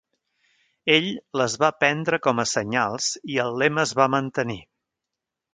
Ell 0.93 1.09
les 1.41 1.57
va 1.65 1.69
prendre 1.83 2.21
com 2.29 2.43
a 2.45 2.47
senyals 2.53 3.13
i 3.35 3.39
el 3.47 3.63
lema 3.65 3.85
es 3.87 3.95
va 4.01 4.09
mantenir. 4.19 4.61